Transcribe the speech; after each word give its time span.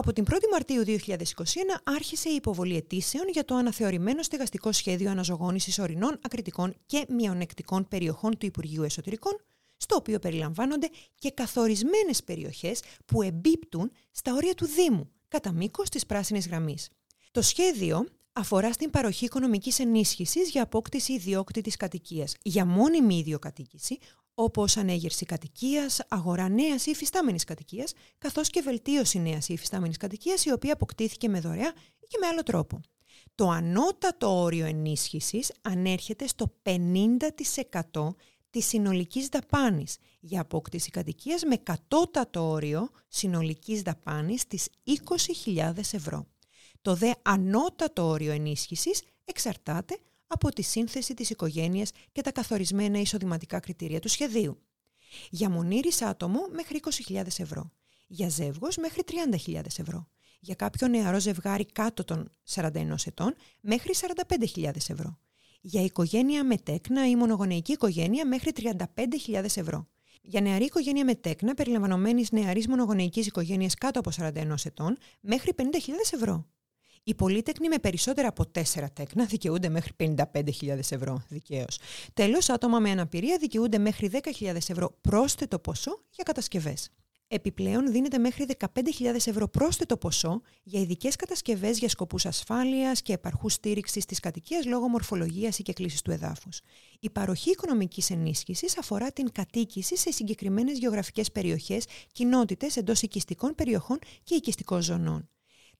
Από 0.00 0.12
την 0.12 0.24
1η 0.30 0.48
Μαρτίου 0.52 0.84
2021 0.86 1.24
άρχισε 1.84 2.28
η 2.28 2.34
υποβολή 2.34 2.76
αιτήσεων 2.76 3.28
για 3.28 3.44
το 3.44 3.54
αναθεωρημένο 3.54 4.22
στεγαστικό 4.22 4.72
σχέδιο 4.72 5.10
αναζωγόνησης 5.10 5.78
ορεινών, 5.78 6.18
ακριτικών 6.22 6.74
και 6.86 7.04
μειονεκτικών 7.08 7.88
περιοχών 7.88 8.38
του 8.38 8.46
Υπουργείου 8.46 8.82
Εσωτερικών, 8.82 9.40
στο 9.76 9.96
οποίο 9.96 10.18
περιλαμβάνονται 10.18 10.88
και 11.14 11.30
καθορισμένες 11.30 12.24
περιοχές 12.24 12.82
που 13.04 13.22
εμπίπτουν 13.22 13.92
στα 14.10 14.34
όρια 14.34 14.54
του 14.54 14.66
Δήμου, 14.66 15.10
κατά 15.28 15.52
μήκος 15.52 15.88
της 15.88 16.06
πράσινης 16.06 16.46
γραμμής. 16.46 16.88
Το 17.30 17.42
σχέδιο 17.42 18.06
αφορά 18.32 18.72
στην 18.72 18.90
παροχή 18.90 19.24
οικονομικής 19.24 19.78
ενίσχυσης 19.78 20.50
για 20.50 20.62
απόκτηση 20.62 21.12
ιδιόκτητης 21.12 21.76
κατοικίας, 21.76 22.34
για 22.42 22.64
μόνιμη 22.64 23.18
ιδιοκατοίκηση, 23.18 23.98
όπως 24.34 24.76
ανέγερση 24.76 25.24
κατοικίας, 25.24 26.00
αγορά 26.08 26.48
νέας 26.48 26.86
ή 26.86 26.90
υφιστάμενης 26.90 27.44
κατοικίας, 27.44 27.92
καθώς 28.18 28.50
και 28.50 28.60
βελτίωση 28.60 29.18
νέας 29.18 29.48
ή 29.48 29.52
υφιστάμενης 29.52 29.96
κατοικίας, 29.96 30.44
η 30.44 30.52
οποία 30.52 30.72
αποκτήθηκε 30.72 31.28
με 31.28 31.40
δωρεά 31.40 31.72
ή 31.98 32.06
και 32.08 32.18
με 32.20 32.26
άλλο 32.26 32.42
τρόπο. 32.42 32.80
Το 33.34 33.48
ανώτατο 33.48 34.40
όριο 34.42 34.66
ενίσχυσης 34.66 35.52
ανέρχεται 35.62 36.26
στο 36.26 36.52
50% 36.62 38.14
της 38.50 38.66
συνολικής 38.66 39.28
δαπάνης 39.28 39.96
για 40.20 40.40
απόκτηση 40.40 40.90
κατοικίας 40.90 41.42
με 41.42 41.56
κατώτατο 41.56 42.48
όριο 42.48 42.88
συνολικής 43.08 43.82
δαπάνης 43.82 44.46
της 44.46 44.68
20.000 44.84 45.92
ευρώ. 45.92 46.26
Το 46.82 46.94
δε 46.94 47.12
ανώτατο 47.22 48.06
όριο 48.06 48.32
ενίσχυσης 48.32 49.02
εξαρτάται 49.24 49.98
από 50.26 50.48
τη 50.48 50.62
σύνθεση 50.62 51.14
της 51.14 51.30
οικογένειας 51.30 51.90
και 52.12 52.22
τα 52.22 52.32
καθορισμένα 52.32 52.98
εισοδηματικά 52.98 53.60
κριτήρια 53.60 54.00
του 54.00 54.08
σχεδίου. 54.08 54.62
Για 55.30 55.50
μονήρης 55.50 56.02
άτομο 56.02 56.40
μέχρι 56.52 56.80
20.000 57.08 57.26
ευρώ. 57.38 57.70
Για 58.06 58.28
ζεύγος 58.28 58.76
μέχρι 58.76 59.02
30.000 59.46 59.60
ευρώ. 59.76 60.08
Για 60.40 60.54
κάποιο 60.54 60.88
νεαρό 60.88 61.20
ζευγάρι 61.20 61.64
κάτω 61.64 62.04
των 62.04 62.32
41 62.50 62.94
ετών 63.04 63.34
μέχρι 63.60 63.92
45.000 64.56 64.70
ευρώ. 64.88 65.18
Για 65.60 65.82
οικογένεια 65.82 66.44
με 66.44 66.56
τέκνα 66.56 67.08
ή 67.08 67.16
μονογονεϊκή 67.16 67.72
οικογένεια 67.72 68.26
μέχρι 68.26 68.52
35.000 68.56 69.44
ευρώ. 69.54 69.86
Για 70.22 70.40
νεαρή 70.40 70.64
οικογένεια 70.64 71.04
με 71.04 71.14
τέκνα, 71.14 71.54
περιλαμβανομένης 71.54 72.30
νεαρής 72.30 72.68
μονογονεϊκής 72.68 73.26
οικογένειας 73.26 73.74
κάτω 73.74 73.98
από 73.98 74.10
41 74.16 74.54
ετών, 74.64 74.96
μέχρι 75.20 75.54
50.000 75.56 75.62
ευρώ. 76.12 76.46
Οι 77.04 77.14
πολίτεκνοι 77.14 77.68
με 77.68 77.78
περισσότερα 77.78 78.28
από 78.28 78.46
τέσσερα 78.46 78.90
τέκνα 78.90 79.24
δικαιούνται 79.24 79.68
μέχρι 79.68 79.92
55.000 79.98 80.78
ευρώ 80.90 81.22
δικαίως. 81.28 81.78
Τέλο, 82.14 82.38
άτομα 82.48 82.78
με 82.78 82.90
αναπηρία 82.90 83.36
δικαιούνται 83.38 83.78
μέχρι 83.78 84.10
10.000 84.12 84.54
ευρώ 84.54 84.98
πρόσθετο 85.00 85.58
ποσό 85.58 86.04
για 86.10 86.24
κατασκευές. 86.24 86.90
Επιπλέον, 87.32 87.92
δίνεται 87.92 88.18
μέχρι 88.18 88.46
15.000 88.58 89.26
ευρώ 89.26 89.48
πρόσθετο 89.48 89.96
ποσό 89.96 90.40
για 90.62 90.80
ειδικές 90.80 91.16
κατασκευές 91.16 91.78
για 91.78 91.88
σκοπούς 91.88 92.26
ασφάλειας 92.26 93.02
και 93.02 93.12
επαρχούς 93.12 93.52
στήριξης 93.52 94.04
της 94.04 94.20
κατοικίας 94.20 94.64
λόγω 94.66 94.88
μορφολογίας 94.88 95.58
ή 95.58 95.62
και 95.62 95.72
κλίση 95.72 96.02
του 96.02 96.10
εδάφους. 96.10 96.60
Η 97.00 97.10
παροχή 97.10 97.50
οικονομικής 97.50 98.10
ενίσχυσης 98.10 98.78
αφορά 98.78 99.12
την 99.12 99.32
κατοίκηση 99.32 99.96
σε 99.96 100.10
συγκεκριμένες 100.10 100.78
γεωγραφικές 100.78 101.32
περιοχές, 101.32 101.84
κοινότητες 102.12 102.76
εντός 102.76 103.02
οικιστικών 103.02 103.54
περιοχών 103.54 103.98
και 104.22 104.34
οικιστικών 104.34 104.82
ζωνών 104.82 105.28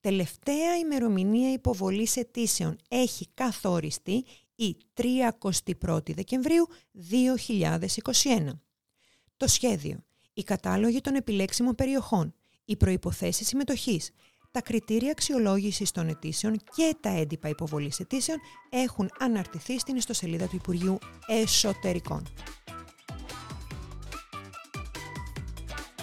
τελευταία 0.00 0.76
ημερομηνία 0.76 1.52
υποβολής 1.52 2.16
αιτήσεων 2.16 2.76
έχει 2.88 3.28
καθοριστεί 3.34 4.24
η 4.54 4.76
31η 4.94 6.14
Δεκεμβρίου 6.14 6.66
2021. 7.10 8.48
Το 9.36 9.46
σχέδιο, 9.46 10.04
οι 10.34 10.42
κατάλογοι 10.42 11.00
των 11.00 11.14
επιλέξιμων 11.14 11.74
περιοχών, 11.74 12.34
οι 12.64 12.76
προϋποθέσεις 12.76 13.46
συμμετοχής, 13.46 14.10
τα 14.50 14.62
κριτήρια 14.62 15.10
αξιολόγησης 15.10 15.90
των 15.90 16.08
αιτήσεων 16.08 16.56
και 16.76 16.96
τα 17.00 17.08
έντυπα 17.08 17.48
υποβολής 17.48 18.00
αιτήσεων 18.00 18.38
έχουν 18.70 19.10
αναρτηθεί 19.18 19.78
στην 19.78 19.96
ιστοσελίδα 19.96 20.46
του 20.46 20.56
Υπουργείου 20.56 20.98
Εσωτερικών. 21.26 22.22